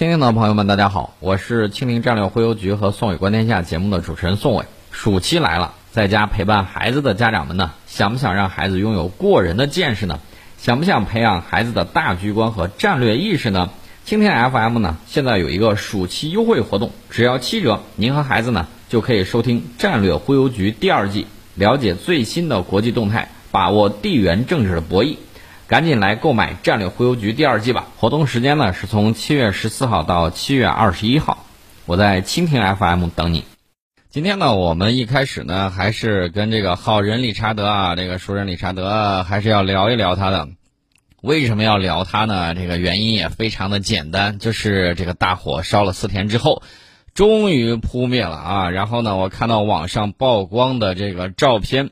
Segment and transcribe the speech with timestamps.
[0.00, 4.64] 听听的朋友们，大家好，我是蜻蜓战略忽悠局和宋伟观天下节目的主持人宋伟。
[4.90, 10.18] 暑期来了，在家陪伴孩子的家长们呢，想不想让孩子拥有过人的见识呢？
[10.56, 13.68] 想不想培养孩子的大局观和战略意识呢？
[14.06, 21.26] 蜻蜓 FM 呢，现在有一个暑期优惠活动，只要七折，您和孩子呢就可以收听《战略忽悠局》第二季，
[21.56, 25.16] 了解最新的国际动态，把握地缘政治的博弈。
[25.70, 27.86] 赶紧来购买《战略忽悠局》第二季吧！
[27.96, 31.46] 活动时间呢是从七月十四号到七月二十一号，
[31.86, 33.44] 我在蜻蜓 FM 等你。
[34.08, 40.48] 今天呢，我们一开始呢还是跟这个好人理查德啊，这个熟人理查德还是要聊一聊他的。
[41.22, 42.52] 为什么要聊他呢？
[42.52, 46.64] 这个原因也非常的简单，就是这个大火烧了四天之后，
[47.14, 48.70] 终于扑灭了啊！
[48.70, 51.90] 然后呢，我看到网上曝光的这个照片。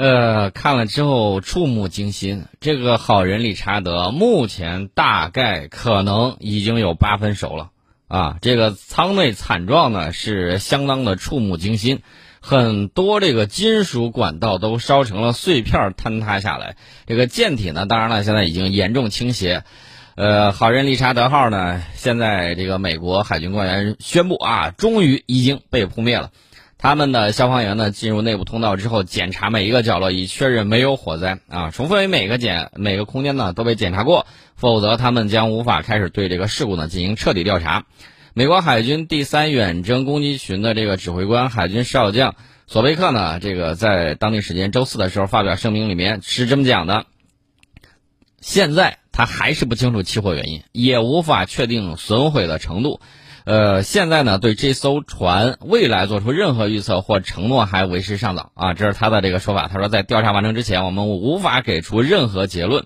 [0.00, 2.46] 呃，看了之后触目惊心。
[2.58, 7.68] 这个好人理查德目前大概可能已经有八分熟了
[8.08, 8.38] 啊！
[8.40, 12.00] 这个舱内惨状呢是相当的触目惊心，
[12.40, 16.76] 很多这个金属管道都烧成了碎片坍塌下来。
[17.06, 19.64] 这个舰体呢，当然了，现在已经严重倾斜。
[20.14, 26.30] 呃，好人理查德号呢，现在这个美国海军官员宣布啊，终于已经被扑灭了。
[26.82, 31.70] 他们的消防员呢，进入内部通道之后，检查每一个角落，以确认没有火灾啊。
[31.70, 37.84] 除非每个检每个空间呢都被检查过，否则他们将无法开始对这个事故呢进行彻底调查。
[38.32, 42.34] 美国海军第三远征攻击群的这个指挥官海军少将
[42.66, 47.04] 索贝克呢，这个在当地时间周四的时候发表声明里面是这么讲的：
[48.40, 53.02] 现在他还是不清楚起火原因，也无法确定损毁的程度。
[53.44, 59.66] 呃，现在呢，对这艘船未来做出任何预测或承诺还为时尚早啊，这是他的这个说法。
[59.66, 62.84] 他说，在调查完成之前，我们无法给出任何结论。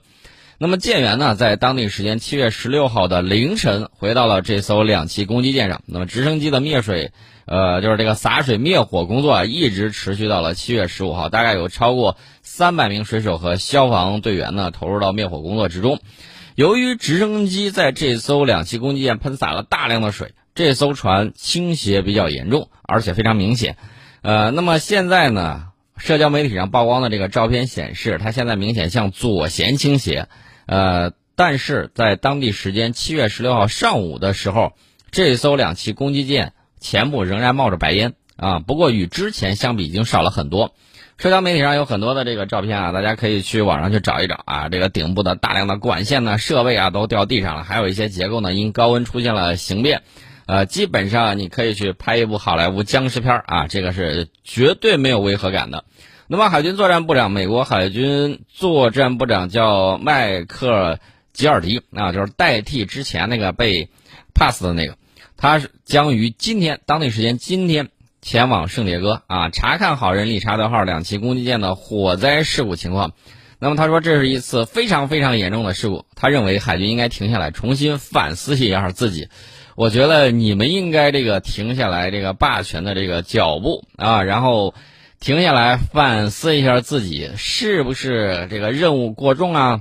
[0.57, 5.83] 那么舰员呢，在当地时间七月十六号的凌晨回到了这艘两栖攻击舰上。
[5.87, 7.11] 那么直升机的灭水，
[7.47, 15.99] 呃，就是这个洒水灭火工作啊，一直持续到了七月十五号，大概有超过三百名水手和消防队员呢投入到灭火工作之中。
[16.55, 20.31] 由于直升机在这艘两栖攻击舰喷洒了大量的水。
[20.55, 23.77] 这艘船倾斜比较严重，而且非常明显。
[24.23, 25.65] 呃，那么现在呢，
[25.97, 30.29] 社交媒体上曝光的这个照片显示，它现在明显向左舷倾斜。
[30.67, 34.73] 呃，但是在当地时间七月十六号上午的时候，
[35.11, 40.75] 这艘两栖攻击舰前部仍然冒着白烟啊，不过与之前相比已经少了很多。
[41.17, 44.69] 社交媒体上有很多的这个照片啊，大家可以去网上去找一找啊。
[44.69, 50.03] 这个顶部的大量的管线呢、设备啊都掉地上了，还有一些结构呢因高温出现了形变。
[50.47, 55.85] 呃，基本上你可以去拍一部好莱坞僵尸片啊，这个是绝对没有违和感的。
[56.27, 60.99] 那么，海军作战部长，美国海军作战部长叫迈克
[61.33, 63.89] 吉尔迪啊，就是代替之前那个被
[64.35, 64.97] pass 的那个，
[65.37, 67.89] 他是将于今天当地时间今天
[68.23, 73.13] 前往圣迭戈啊，查看好人理查德号两栖攻击舰的火灾事故情况。
[73.59, 79.29] 那么他说，这是一次非常非常严重的事故，他认为海军应该停下来，重新反思一下自己。
[79.77, 84.73] 我觉得你们应该这个停下来，这个霸权的这个脚步啊，然后
[85.19, 89.81] 停下来反思一下自己是不是这个任务过重啊，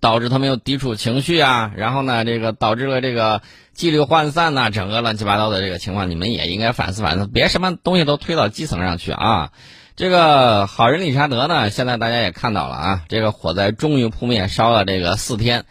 [0.00, 3.42] 导致他们有抵触情绪啊，然后呢，这个导致了这个
[3.74, 9.50] 纪律涣散呐，整个乱七八糟的这个情况，你们也应该反思反思，别什么东西都推到基层上去啊。
[9.94, 15.66] 这个好人理查德呢，现在大家也看到了啊，这个火灾终于扑灭，烧了这个四天。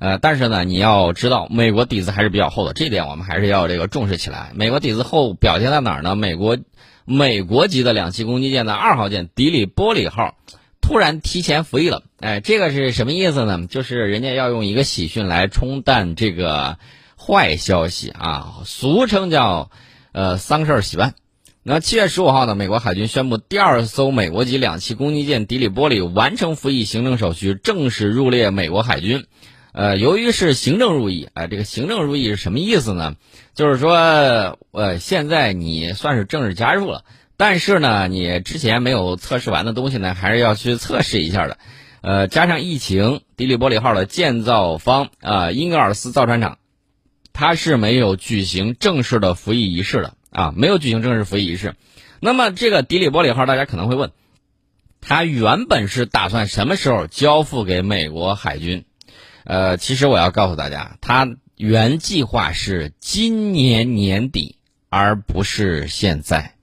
[0.00, 4.50] 呃，但是呢，你要知道，美国底子还是比较厚的，这点我们还是要这个重视起来。
[4.54, 6.16] 美国底子厚表现在哪儿呢？
[6.16, 6.56] 美国，
[7.04, 10.36] 美国级的两栖攻击舰的二号舰迪里波里号
[10.80, 12.02] 突然提前服役了。
[12.18, 13.66] 哎，这个是什么意思呢？
[13.68, 16.78] 就是人家要用一个喜讯来冲淡这个
[17.18, 19.70] 坏消息啊，俗称叫
[20.12, 21.12] 呃丧事喜办。
[21.62, 29.26] 那七月十五号呢，美国海军宣布第二艘美国级两栖攻击舰迪里波里完成服役行政手续，正式入列美国海军。
[29.72, 33.16] 呃，由于是行政入役，啊，这个行政入役是什么意思呢？
[33.54, 37.04] 就是说，呃，现在你算是正式加入了，
[37.36, 41.58] 但是呢，你之前没有测试完的东西呢，还是要去测试一下的。
[42.00, 46.58] 呃，加上疫情，迪里波里号的建造方啊，英格尔斯造船厂，
[47.32, 51.76] 它是没有举行正式的服役仪式的啊，没有举行正式服役仪式。
[52.18, 54.10] 那么，这个迪里波里号，大家可能会问，
[55.00, 58.84] 它原本是打算什么时候交付给美国海军？
[59.44, 64.56] 呃，其实我要告诉大家，他原计划是今年年底，
[64.88, 66.54] 而不是现在。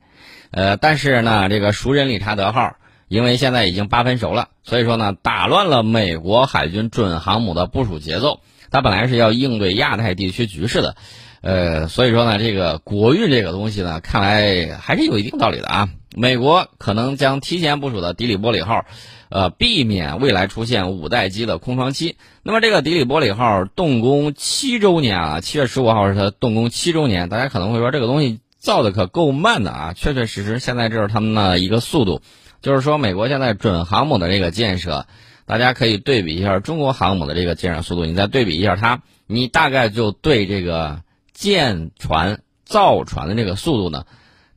[0.52, 2.76] 呃，但是呢，这个熟人理查德号
[3.08, 8.42] 因为现在已经八分熟了，所以说呢，打乱了美国海军准航母的部署节奏。
[8.70, 10.96] 它本来是要应对亚太地区局势的，
[11.42, 15.90] 呃，所以说呢，这个国运这个东西呢，看来还是有一定道理的啊。
[16.16, 18.86] 美国可能将提前部署的“迪里波里号”，
[19.30, 22.18] 呃，避免未来出现五代机的空窗期。
[22.44, 32.22] 那么这个“迪里波里号”动工七周年啊，七月十五号是它动工七周年，大家可能会说这个东西造的可够慢的啊，确确实实，现在这是他们的一个速度。
[32.62, 35.06] 就是说，美国现在准航母的这个建设，
[35.46, 41.02] 大家可以对比一下中国航母的这个建设速度，你再对比一下它，你大概就对这个
[41.34, 44.06] 建船造船的这个速度呢，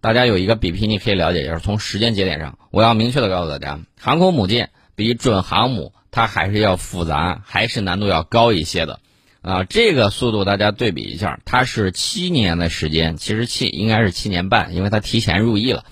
[0.00, 1.58] 大家有一个比拼，你可以了解一下。
[1.58, 9.00] 从时间节点上，我要明确的告诉大家，航空母舰比准航母它还是要复杂，还是难度要高一些的，
[9.42, 15.84] 啊，这个速度大家对比一下，它是七年的时间，其实七应该是七年半，因为它提前入役了。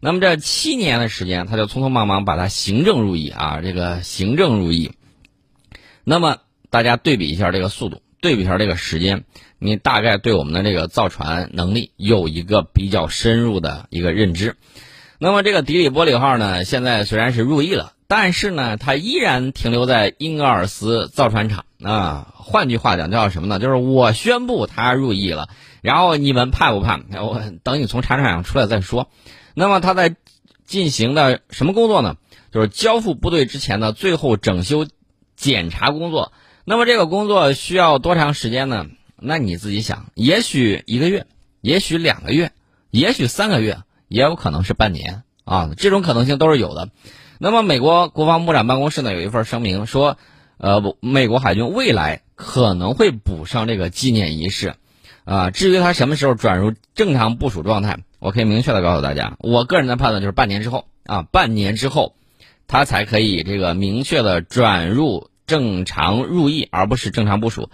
[0.00, 4.92] 那么这七年的时间，他就匆匆忙忙把它行政入役啊，这个行政入役。
[6.04, 6.38] 那么
[6.70, 9.24] 大家对比一下这个速度，对比一下这个时间，
[9.58, 14.56] 你大概对我们的这个造船能力有一个比较深入的一个认知。
[15.18, 22.32] 那么这个迪里波里号呢，现在虽然是入役了，但是呢，它依然停留在英格尔斯造船厂啊。
[22.34, 23.58] 换句话讲，叫什么呢？
[23.58, 25.48] 就是我宣布它入役了，
[25.82, 27.00] 然后你们怕不怕？
[27.20, 29.10] 我等你从查厂出来再说。
[29.54, 30.14] 那么他在
[30.64, 32.16] 进行的什么工作呢？
[32.52, 34.86] 就是交付部队之前的最后整修
[35.36, 36.32] 检查工作。
[36.68, 38.84] 那么这个工作需要多长时间呢？
[39.16, 41.24] 那你自己想，也许一个月，
[41.62, 42.52] 也许两个月，
[42.90, 46.90] 也许三个月，也有可能是半年啊，这种可能性都是有的。
[47.38, 50.18] 那么美国国防部长办公室呢有一份声明说，
[50.58, 54.74] 呃，美国海军未来可能会补上这个纪念仪式，
[55.24, 58.00] 啊，至于他什么时候转入正常部署状态。
[58.18, 62.14] 我可以明确的告诉大家，我个人的判断就是半年之后啊，半年之后，
[62.66, 67.70] 它才可以这个明确的转入正常入役，而不是正常部署。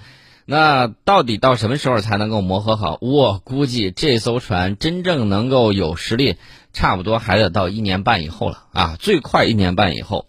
[0.47, 2.99] 那到底到什么时候才能够磨合好？
[3.03, 6.37] 我估计这艘船真正能够有实力，
[6.73, 10.26] 差不多还得到一年半以后了啊，最快一年半以后。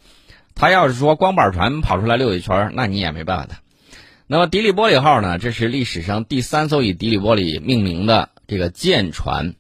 [0.56, 3.56] 他要是说光板船跑出来溜一圈，那你也没办法的。
[4.28, 5.38] 那么迪利波里号呢？
[5.38, 9.54] 这是历史上第三艘以迪利波里命名的这个舰船。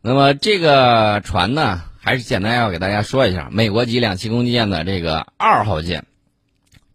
[0.00, 6.06] 那么这个船呢，还是简单要给大家说一下，美国级两栖攻击舰的这个二号舰，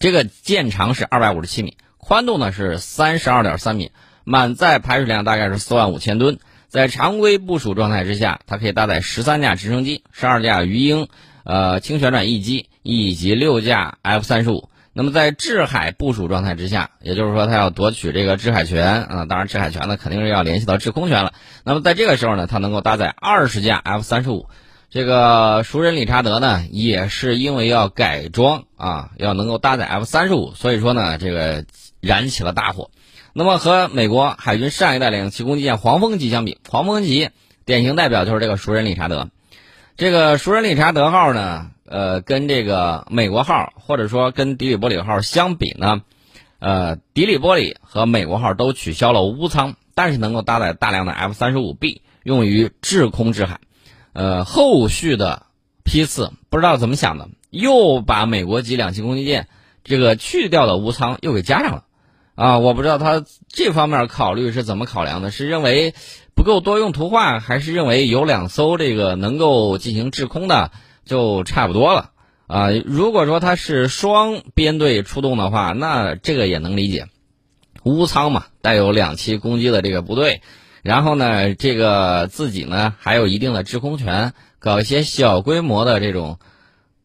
[0.02, 3.92] 这个舰长是二百五十七米，宽度呢是三十二点三米，
[4.24, 6.40] 满载排水量大概是四万五千吨。
[6.70, 11.08] 在常规部署状态之下，它可以搭载十三架直升机、十二架鱼鹰、
[11.44, 14.70] 呃轻旋转翼机以及六架 F 三十五。
[14.94, 21.32] 那么在制海部署状态之下，也就是说，它要夺取这个制海权啊，当然制海权呢肯定是要联系到制空权了。
[21.64, 24.48] 那么在这个时候呢，它能够搭载二十架 F 三十五，
[24.92, 31.66] 这个熟人理查德呢也是因为要改装啊，要能够搭载 F 三十五，所以说呢这个
[32.00, 32.92] 燃起了大火。
[33.34, 37.30] 那么和美国海军上一代两栖攻击舰黄蜂级相比，黄蜂级
[37.66, 39.30] 典型代表就是这个熟人理查德，
[39.98, 41.72] 这个熟人理查德号呢。
[41.84, 46.04] 呃，跟这个美国号或者说跟迪里波里号相比呢，
[46.60, 53.60] 呃，迪里波里和美国号都取消了坞舱，但是能够搭载大量的 F 三十五 B 用于制空制海。
[54.14, 55.48] 呃，后续的
[55.84, 59.48] 批次不知道怎么想的，又把美国级两栖攻击舰
[59.84, 61.84] 这个去掉的坞舱又给加上了。
[62.36, 65.94] 啊，我不知道他这方面考虑是怎么考量的，是认为
[66.36, 70.72] 不够多用途化，还是认为有两艘这个能够进行制空的？
[71.04, 72.12] 就差不多了
[72.46, 72.70] 啊！
[72.86, 77.08] 如果说它是双编队出动的话，那这个也能理解。
[77.84, 80.42] 乌仓嘛，带有两栖攻击的这个部队，
[80.84, 86.40] 然后呢，这个自己呢还有一定的制空权，搞一些小规模的这种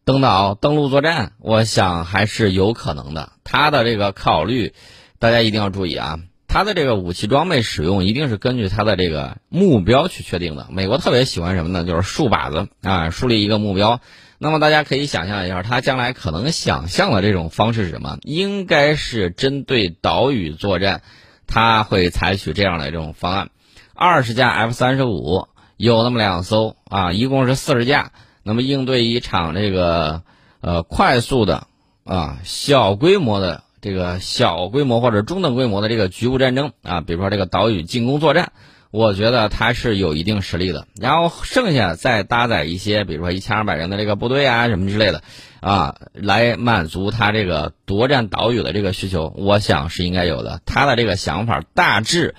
[0.03, 3.33] 登岛、登陆作战，我想还是有可能的。
[3.43, 4.73] 他的这个考虑，
[5.19, 6.19] 大家一定要注意啊！
[6.47, 10.67] 他的这个武器装备使用一定是根据他的这个目标去确定的。
[10.71, 11.83] 美国特别喜欢什么呢？
[11.83, 13.99] 就是竖靶子啊，树立一个目标。
[14.39, 18.17] 那么大家可以想象一下，他将来可能想象的这种方式是什么？
[18.23, 21.01] 应该是针对岛屿作战，
[21.47, 23.49] 他会采取这样的这种方案。
[23.97, 28.11] 二十架 F 三十五有那么两艘啊，一共是四十架。
[28.43, 30.21] 那么应对一场这个
[30.61, 31.67] 呃快速的
[32.03, 33.63] 啊小规模的。
[33.79, 38.51] 这个小规模或者中等规模的这个局部战争啊，比如说这个岛屿进攻作战，
[38.89, 40.87] 我觉得它是有一定实力的。
[40.99, 45.21] 然后剩下再搭载一些，比如说一千二百人的这个部队啊什么之类的，
[45.61, 50.59] 啊，来满足他这个夺占岛屿的这个需求，我想是应该有的。
[50.65, 52.33] 他的这个想法大致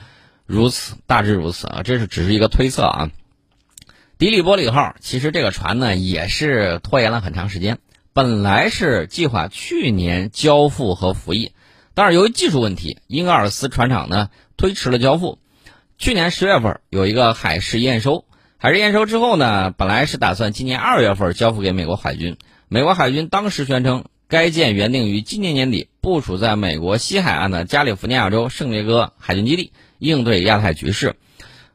[0.48, 3.10] 如此，大致如此啊，这是只是一个推测啊。
[4.16, 7.76] 迪里波里号其实这个船呢也是拖延了很长时间。
[8.14, 11.52] 本来是计划去年交付和服役，
[11.92, 15.38] 但是由于技术问题，英格尔斯船厂呢推迟了交付。
[15.98, 18.24] 去年十月份有一个海试验收，
[18.56, 22.38] 海试验收之后呢，本来是打算今年二月份交付给美国海军。
[22.68, 31.16] 美国海军当时宣称，该舰原定于今年年底部署在美国西海岸的加利福尼亚州圣迭戈海军基地，应对亚太局势。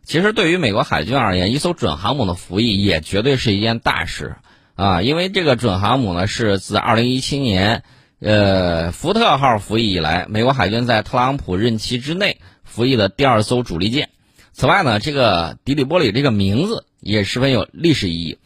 [0.06, 4.36] 其实对于美国海军而言，一艘准航母的服役也绝对是一件大事
[4.76, 5.02] 啊！
[5.02, 7.84] 因为这个准航母呢，是自2017年，
[8.20, 14.10] 呃，福特号服役以来，美国海军在特朗普任期之内服役的第二艘主力舰。
[14.52, 18.40] 此外呢，这个迪里波里这个名字也十分有历史意义。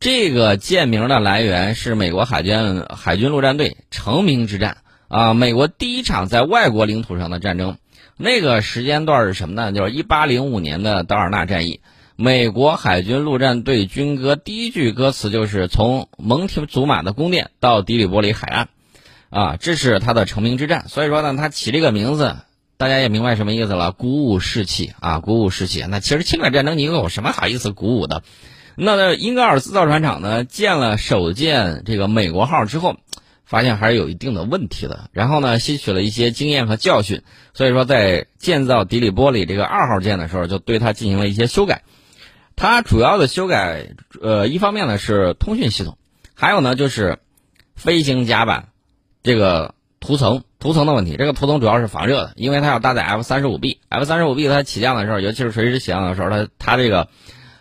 [0.00, 7.78] 这个舰名的来源是美国海军海军陆战队成名之战啊，美国第一场在外国领土上的战争。
[8.18, 9.72] 那个时间段是什么呢？
[9.72, 11.80] 就是一八零五年的德尔纳战役。
[12.16, 18.68] 美国海军陆战队军歌第一句歌词就是从蒙提祖马的宫殿到迪里波里海岸，
[19.28, 20.88] 啊，这是他的成名之战。
[20.88, 22.36] 所以说呢，他起这个名字，
[22.78, 25.84] 大家也明白什么意思了，鼓舞士气啊，鼓舞士气。
[25.86, 28.22] 那其实侵略战争你有什么好意思鼓舞的？
[28.76, 32.96] 那英格尔斯造船厂呢，建了首舰这个美国号之后。
[33.46, 37.22] 发现还是有一定的问题的，然后呢，吸取了一些经验和教训，
[37.54, 41.84] 所以说在建造迪里波里这个二号舰的时候，就对它进行了一些修改。
[42.56, 45.96] 它主要的修改，呃，一方面呢是通讯系统，
[46.34, 47.18] 还有呢就是
[47.76, 48.70] 飞行甲板
[49.22, 51.16] 这个涂层涂层的问题。
[51.16, 57.08] 这个涂层主要是防热的，因为它要搭载 F 三十五 B，F 三十五 B 它起降的时候，尤其是垂直起降的时候，它它这个。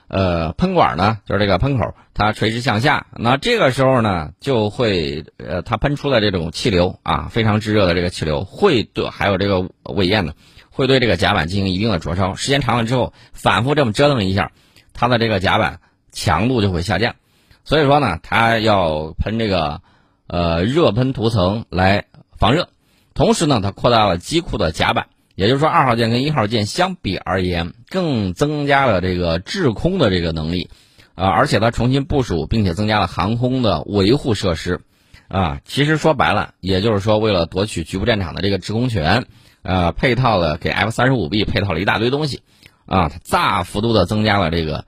[0.08, 10.34] 呃，喷管呢，就是这个喷口，它垂直向下，那这个时候呢，就会呃，它喷出的这种气流啊，非常炙热的这个气流，会对还有这个尾焰呢，
[10.70, 12.36] 会对这个甲板进行一定的灼烧。
[12.36, 14.52] 时间长了之后，反复这么折腾一下，
[14.94, 15.80] 它的这个甲板
[16.12, 17.16] 强度就会下降。
[17.64, 19.82] 所以说呢，它要喷这个
[20.28, 22.06] 呃热喷涂层来
[22.38, 22.70] 防热，
[23.16, 25.08] 同时呢，它扩大了机库的甲板。
[25.36, 30.70] 也就是说，二号舰跟一号舰相比而言，更增加了这个制空的这个能力，
[31.14, 34.82] 啊，而且它重新部署，并且增加了航空的维护设施，
[35.28, 39.26] 啊，其实说白了，也就是说，为了夺取局部战场的这个制空权，
[39.62, 42.42] 呃，配套了给 F 三十五 B 配套了一大堆东西，
[42.86, 44.86] 啊，它大幅度的增加了这个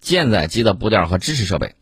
[0.00, 1.74] 舰载机的部件和支持设备，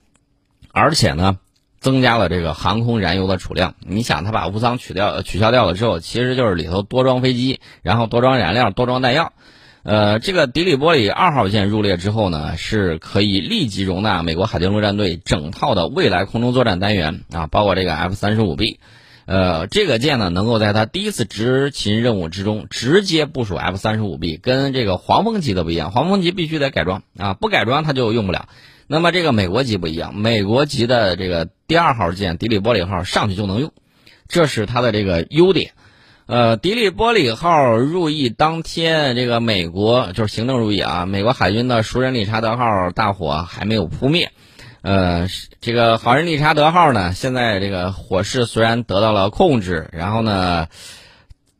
[0.72, 1.38] 而且呢。
[1.84, 3.74] 增加了这个航空燃油的储量。
[3.86, 9.34] 你想，他把乌桑取掉、取消掉了之后，其实就是里头多装飞机，然后多装燃料、多装弹药。
[9.82, 18.80] 呃，这个迪里波里二号舰入列之后呢，是可以立即容纳美国海军陆战队整套的未来空中作战单元啊，包括这个 F 三十五 B。
[19.26, 28.48] 呃，这个舰呢，能够在它第一次执勤任务之中直接部署 F 三十五 B，跟这个黄蜂级的不一样，黄蜂级必须得改装啊，不改装它就用不了。
[28.86, 33.72] 那么这个美国级不一样，美国级的这个第二号舰迪里波里号上去就能用，
[34.28, 35.72] 这是它的这个优点。
[36.26, 44.32] 呃，迪里波里号入役当天，这个美国就是行政入役啊，美国海军的熟人理查德号大火还没有扑灭。
[44.82, 45.28] 呃，
[45.62, 50.66] 这个好人理查德号呢，现在这个火势虽然得到了控制，然后呢，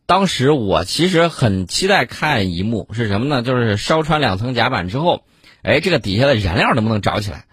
[0.05, 3.43] 当时我其实很期待看一幕是什么呢？
[3.43, 5.23] 就是烧穿两层甲板之后。
[5.65, 7.47] 哎，这个底下的燃料能不能着起来？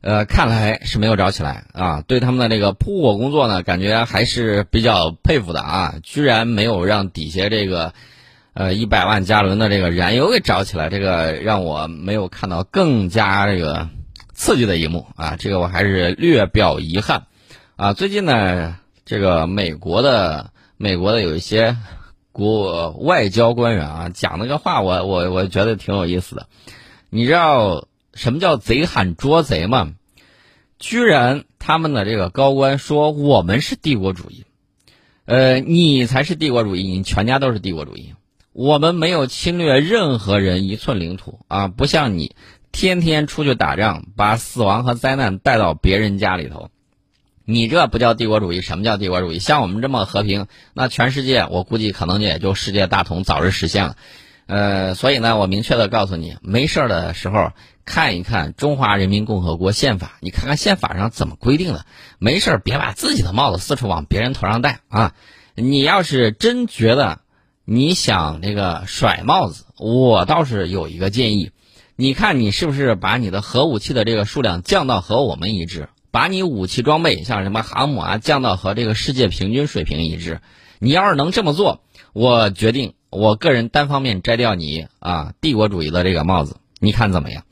[0.00, 2.00] 呃，看来是没有着起来啊。
[2.00, 5.94] 对他们的这个扑火工作呢，感觉还是比较佩服的啊。
[6.02, 7.92] 居然没有让底下这个，
[8.54, 13.90] 呃，一百万加仑的这个燃油给着起来，这个让我没有看到更加这个
[14.32, 15.36] 刺激的一幕啊。
[15.38, 17.24] 这个我还是略表遗憾
[17.76, 17.92] 啊。
[17.92, 21.76] 最近呢，这个美国的美国的有一些
[22.32, 26.46] 国外交官员啊，讲那个话，我我我觉得挺有意思的。
[27.10, 29.92] 你知道什么叫贼喊捉贼吗？
[30.78, 34.44] 居然他们的这个高官说我们是帝国主义，
[35.26, 38.14] 呃，你才是帝国主义，你全家都是帝国主义。
[38.52, 42.34] 我们没有侵略任何人一寸领土啊，不像你
[42.72, 46.70] 天天出去打仗，把死亡和灾难带到别人家里头。
[47.44, 49.38] 你这不叫帝国主义，什么叫帝国主义？
[49.38, 53.96] 像我们这么和平，那全世界我估计可能也就世界大同早日实现了。
[54.50, 57.52] 呃，所以呢，我明确的告诉你，没事儿的时候
[57.84, 61.86] 看一看《中华人民共和国宪法》，你看看宪法上怎么规定的。
[62.18, 65.14] 没事儿别把自己的帽子四处往别人头上戴啊！
[65.54, 67.20] 你要是真觉得
[67.64, 71.52] 你想这个甩帽子，我倒是有一个建议，
[71.94, 80.40] 你看你是不是把你的核武器的这个数量降到和我们一致，把你武器装备像什么航母啊降到和这个世界平均水平一致。
[80.80, 82.94] 你要是能这么做，我决定。
[83.10, 87.44] 我个人单方面摘掉你啊帝国主义的这个帽子，你看怎么样？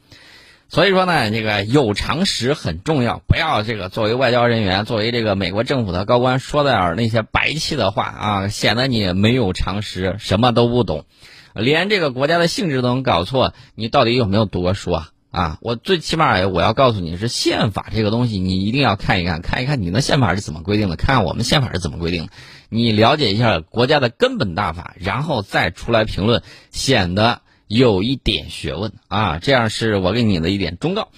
[0.71, 11.07] 所以说呢，这个有常识很重要，不要这个作为外交人员，作为这个美国政府的高官说点那些白气的话啊，显得你没有常识，什么都不懂，
[11.55, 15.09] 连这个国家的性质都能搞错，你到底有没有读过书啊？
[15.39, 22.33] 啊，我最起码我要告诉你是宪法这个东西，你一定要看一看，看一看你的宪法是怎么规定的，看看我们宪法是怎么规定的，
[22.69, 27.41] 你了解一下国家的根本大法，然后再出来评论，显得。
[27.69, 31.11] 有一点学问啊，这样是我给你的一点忠告。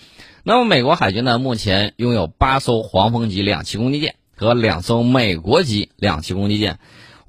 [0.43, 6.81] 那么，美国海军呢，目前拥有八艘黄蜂级两栖攻击舰和两艘美国级两栖攻击舰。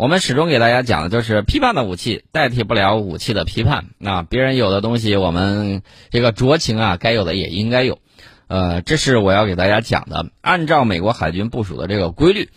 [0.01, 3.85] 我们始终给大家讲的就是，批判的武器代替不了武器的批判。
[3.99, 7.99] 那别人有的东西，我们这个酌情啊，该有的也应该有。
[8.47, 10.31] 呃，这是我要给大家讲的。
[10.41, 12.49] 按照美国海军部署的这个规律，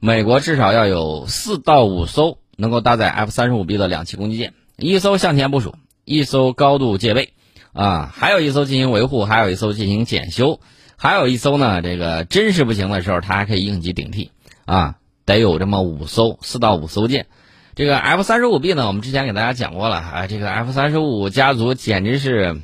[0.00, 5.74] 美国至少要有四到五艘能够搭载 F 三十五 B 的两栖攻击舰，一艘向前部署。
[6.06, 7.34] 一艘高度戒备，
[7.74, 10.60] 啊，还有一艘进行维护，还有一艘进行检修，
[10.96, 14.30] 还有一艘呢，这个真是不行的时候，它还可以应急顶替，
[14.64, 14.94] 啊，
[15.26, 17.26] 得有这么五艘，四到五艘舰。
[17.74, 22.62] 这个 F 三十五 B 呢，我们之前给大家讲过了，啊，这个 F 三十五家族简直是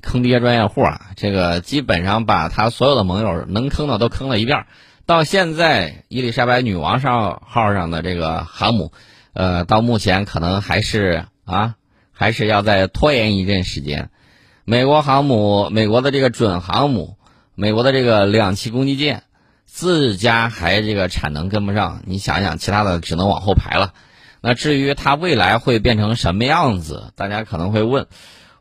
[0.00, 4.64] 坑爹专业户啊，这个基本上把他所有的盟友能坑的都坑了一遍。
[5.04, 8.92] 到现在，伊丽莎白女王上号上的这个航母，
[9.34, 11.74] 呃，到目前可能还是啊。
[12.12, 14.10] 还是要再拖延一阵时间。
[14.66, 17.16] 美国航母、美国的这个准航母、
[17.54, 19.22] 美国的这个两栖攻击舰，
[19.72, 23.94] 自家还这个产能跟不上，你想想，其他的只能往后排了。
[24.42, 28.06] 那至于它未来会变成什么样子，大家可能会问。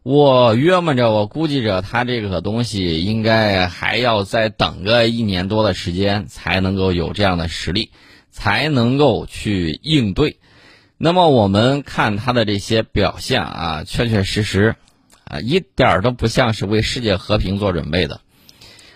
[0.03, 7.91] 我约摸着，我估计着，它这个东西应该还要再等个一年多的时间，才能够有这样的实力，
[8.29, 10.37] 才能够去应对。
[10.97, 14.75] 那么我们看他的这些表现啊，确确实实，
[15.25, 18.21] 啊，一点儿都不像是为世界和平做准备的。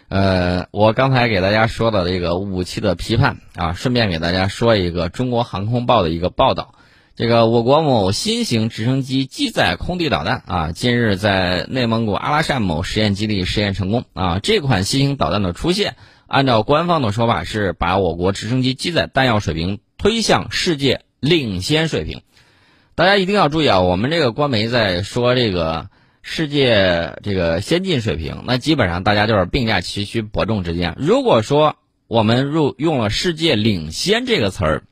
[0.10, 6.76] 呃，我刚才给大家说的这个武器的批判啊，顺便给大家说一个中国航空报的一个报道。
[7.16, 14.40] 这个我国某新型直升机机载空地导弹啊，近日在内蒙古阿拉善某实验基地实验成功啊。
[14.40, 15.96] 这款新型导弹的出现，
[16.28, 21.02] 按照官方的说法是把我国直升机机载弹药水平推向世界。
[21.24, 22.22] 领先水平，
[22.96, 23.80] 大家一定要注意啊！
[23.80, 25.88] 我们这个官媒在说这个
[26.26, 30.96] 世界这个先进水平，那基本上大家就是并驾齐驱，伯仲之间。
[30.98, 31.76] 如果说
[32.08, 34.84] 我们入用了“世界领先”这个词儿，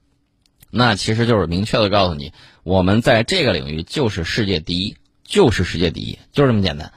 [0.70, 6.92] 那其实就是明确的告诉你，我们在这个领域就是世界第一，就是世界第一，就这么简单。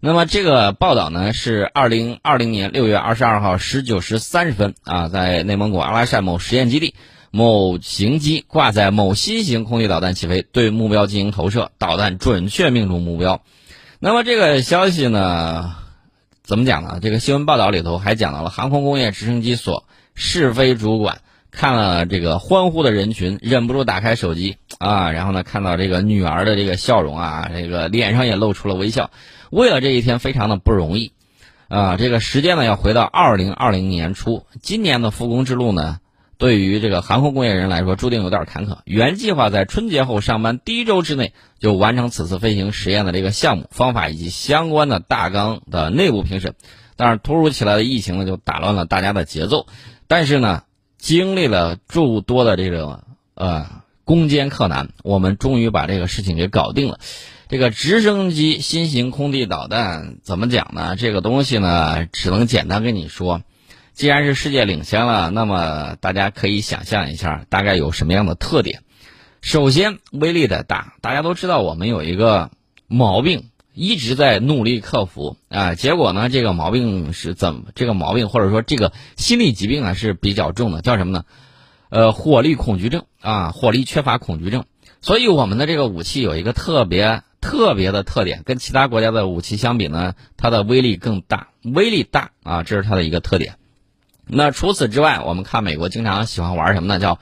[0.00, 6.94] 那么这个报道呢，是二零二零年六月二十二号十九时三十分啊，在内蒙古阿拉善某实验基地。
[7.30, 13.42] 某型机挂载某新型空地导弹起飞，对目标进行投射，导弹准确命中目标。
[14.00, 15.74] 那么这个消息呢，
[16.44, 17.00] 怎么讲呢？
[17.02, 29.10] 这个新闻报道里头还讲到了航空工业直升机所试飞主管看了这个欢呼的人群，忍不住打开手机啊，然后呢看到这个女儿的这个笑容啊，这个脸上也露出了微笑。
[29.50, 31.10] 为了这一天非常的不容易
[31.66, 35.98] 啊，这个时间呢要回到二零二零年初，今年的复工之路呢。
[36.38, 38.78] 对于这个航空工业人来说，注定有点坎坷。
[38.84, 46.54] 原计划在春节后上班第一周之内就完成此次飞行实验的这个项目方法以及相关的大纲的内部评审，
[46.94, 49.66] 但是突如其来的疫情呢，就打乱了大家的节奏。
[50.06, 50.62] 但是呢，
[50.96, 53.02] 经历了诸多的这个
[53.34, 53.66] 呃
[54.04, 57.00] 攻坚克难，我们终于把这个事情给搞定了。
[57.48, 60.94] 这个直升机新型空地导弹怎么讲呢？
[60.94, 63.42] 这个东西呢，只能简单跟你说。
[63.98, 68.82] 既然是世界领先了，那么大家可以想象一下，大概有什么样的特点？
[69.40, 70.94] 首先，威力的大。
[71.00, 72.52] 大家都知道，我们有一个
[72.86, 75.74] 毛病，一直在努力克服啊。
[75.74, 77.62] 结果呢，这个毛病是怎么？
[77.74, 81.24] 这个毛病或者说这个心理疾病啊是比较重的，叫什么呢？
[81.88, 84.64] 呃，火力恐惧症啊，火力缺乏恐惧症。
[85.00, 93.56] 所以，我们的这个武器有一个特别特别的特点，跟其他国家的武器相比呢，它的威力更大，威力大啊，这是它的一个特点。
[94.30, 96.98] 那除此之外，我们看美国经常喜欢玩什么呢？
[97.00, 97.18] 叫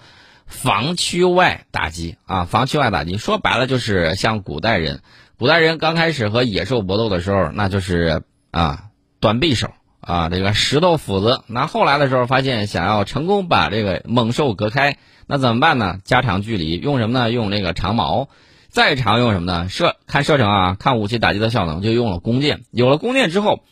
[0.46, 2.44] 防区外打击啊！
[2.44, 5.00] 防区外打击说白了就是像古代人，
[5.38, 8.84] 古代人刚开始和野兽搏斗的时候，那就是啊
[9.18, 11.42] 短匕首啊这个石头斧子。
[11.48, 15.98] 那后来的时候发现，想要成功把这个猛兽隔开，那怎么办呢？
[16.04, 17.30] 加长距离，用什么呢？
[17.32, 18.28] 用这个长矛，
[18.68, 19.68] 再长用什么呢？
[19.68, 22.62] 射看射程啊，看武器打击的效能，就用了弓箭。
[22.70, 23.64] 有了弓箭之后，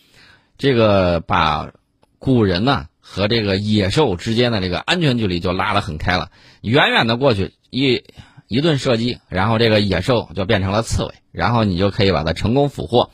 [0.58, 1.70] 这个把
[2.18, 2.86] 古人呢。
[3.14, 8.02] 和这个野兽之间的这个安全距离就拉得很开了，远远的过去一
[8.48, 13.12] 一顿射击，然后这个野兽就变成了刺猬，然后你就可以把它成功俘获。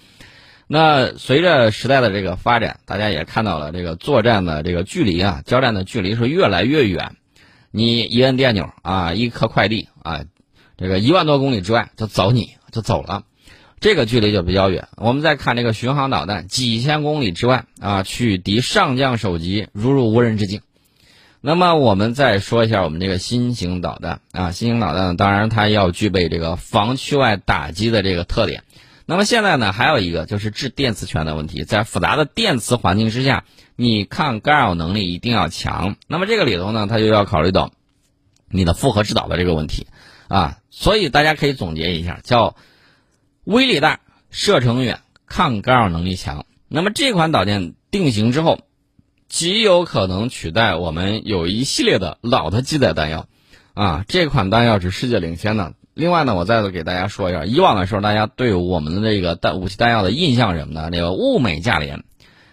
[0.66, 7.16] 那随着时代的这个发展，大家也看到了这个作战的这个距离啊，交战的距离是越来越远。
[7.70, 10.24] 你一摁电钮啊，一颗快递啊，
[10.78, 13.24] 这个一万多公里之外就走你就走了，
[13.80, 14.88] 这个距离就比较远。
[14.96, 20.60] 我们再看这个巡航导弹，几千公里之外啊，去敌上将首级，如入无人之境。
[21.40, 28.62] 那么我们再说一下我们这个新型导弹啊，新型导弹当然它要具备这个防区外打击的这个特点。
[29.06, 35.96] 那么现在呢，还有一个就是制电磁权的问题，在复杂的电磁环境之下，你抗干扰能力一定要强。
[36.06, 37.72] 那么这个里头呢，它就要考虑到
[38.50, 39.86] 你的复合制导的这个问题
[40.28, 40.58] 啊。
[40.68, 42.54] 所以大家可以总结一下，叫
[43.50, 43.98] 威力大、
[44.30, 46.46] 射程远、抗干扰能力强。
[46.68, 48.60] 那么这款导弹定型之后，
[49.28, 53.26] 极有可能取代我们有一系列的老的机载弹药
[53.74, 54.04] 啊。
[54.06, 55.74] 这款弹药是世界领先的。
[55.94, 60.88] 另外呢，我再次给大家说一下，以往的时候，大家对我们的这个弹武器弹药的印象什么呢？
[60.92, 62.04] 这个物美价廉。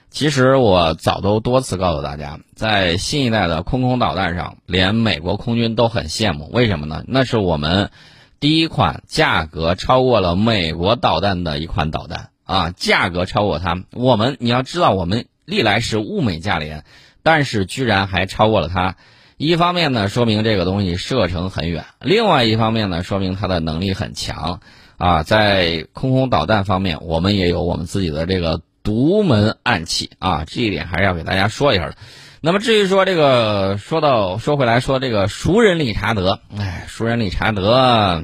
[0.09, 6.49] 其实我早都多次告诉大家，在新一代的空空导弹上，连美国空军都很羡慕。
[6.51, 7.03] 为什么呢？
[7.07, 7.91] 那是我们
[8.39, 13.83] 第一款价格超过了美国导弹的一款导弹啊，价格超过它。
[13.93, 16.83] 我们你要知道，我们历来是物美价廉，
[17.23, 18.95] 但是居然还超过了它。
[19.37, 24.61] 一方面呢，说明这个东西射程很远；另外一方面呢，说明它的能力很强。
[24.97, 31.95] 啊，在空空导弹方面，我们也有我们自己的这个独门暗器啊，这一点还是要给大家说一下的。
[32.41, 38.23] 那么至于说这个，说到说回来说这个熟人理查德，哎，熟人理查德，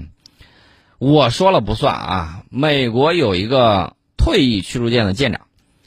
[0.99, 2.43] 我说了不算啊。
[2.49, 5.41] 美国有一个退役驱逐舰的舰长，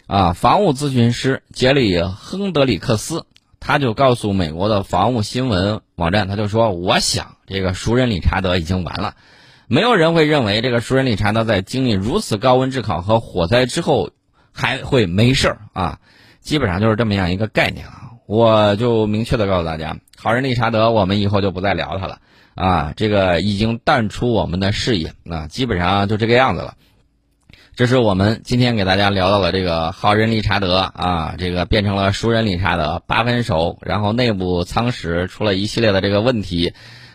[0.07, 3.27] 啊，防务咨询师杰里·亨德里克斯。
[3.59, 9.17] 他就告诉美国的防务新闻网站，他就说：“我想这个熟人理查德已经完了，
[9.67, 14.11] 没有人会认为这个熟人理查德在经历如此高温炙烤和火灾之后
[14.53, 15.99] 还会没事儿啊。”
[16.41, 18.06] 基本上就是这么样一个概念啊。
[18.27, 22.19] 我就明确的告诉大家，好人理查德，我们以后就不再聊他了
[22.57, 22.93] 啊。
[22.97, 26.75] 这个已经淡出我们的视野啊，基本上就这个样子了。
[27.77, 36.73] 这是我们今天给大家聊到了这个好人理查德啊，这个变成了熟人理查德，八分熟，然后内部仓室出了一系列的这个问题，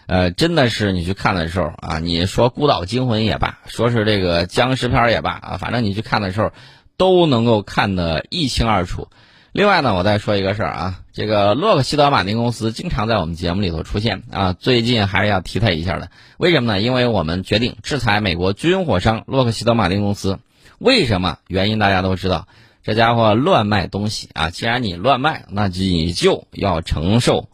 [0.08, 6.52] 呃，真的是你去看的时候啊，你说孤岛惊魂也罢，说是这个僵尸片也罢啊，反正你去看的时候
[6.95, 9.10] 都能够看得一清二楚。
[9.54, 16.10] 另外呢，我再说一个事儿啊，这个洛克希德马丁公司经常在我们节目里头出现啊，最近还是要提他一下的。
[16.38, 16.80] 为什么呢？
[16.80, 20.40] 因为我们决定制裁美国军火商洛克希德马丁公司。
[20.80, 21.38] 为什么？
[21.48, 22.48] 原因大家都知道，
[22.82, 24.52] 这家伙乱卖东西啊！
[24.52, 27.50] 既然你乱卖，那你就要承受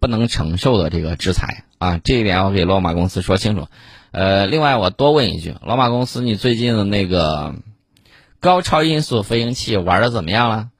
[0.00, 2.00] 不能承受的这个制裁啊！
[2.02, 3.68] 这一点我给罗马公司说清楚。
[4.10, 7.54] 呃，另外我多问一句，罗马公司，你最近的那个
[8.40, 10.70] 高超音速飞行器玩的怎么样了？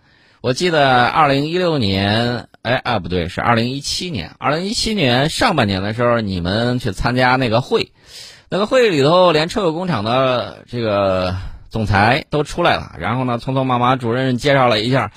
[0.47, 7.91] 我记得二零一六年，哎啊不对，是二零一七年，二零一七年上半年的时候，你们去参加那个会，
[8.49, 11.35] 那个会里头连车友工厂的这个。
[11.69, 15.11] 总裁都出来了，然后呢，匆匆忙忙主任介绍了一下，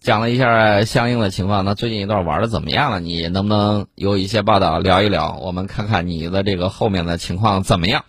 [0.00, 1.64] 讲了一下相应的情况。
[1.64, 3.00] 那最近一段玩的怎么样了？
[3.00, 5.38] 你能不能有一些报道聊一聊？
[5.40, 8.04] 我们看看你的这个后面的情况怎么样？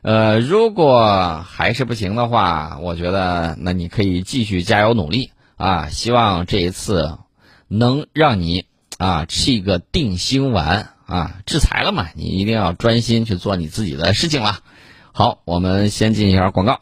[0.00, 5.88] 呃，如果还是不行的话，我觉得那你可以继续加油努力啊！
[5.88, 7.18] 希望这一次
[7.68, 8.66] 能让你
[8.98, 11.40] 啊吃一个定心丸啊！
[11.46, 14.60] 制裁了嘛，你一定要专心去做你自己的事情了。
[15.12, 16.80] 好，我们先进一下广告。